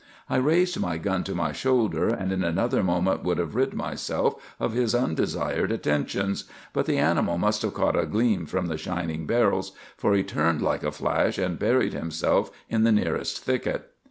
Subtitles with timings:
[0.31, 4.33] I raised my gun to my shoulder, and in another moment would have rid myself
[4.59, 9.27] of his undesired attentions, but the animal must have caught a gleam from the shining
[9.27, 13.91] barrels, for he turned like a flash, and buried himself in the nearest thicket.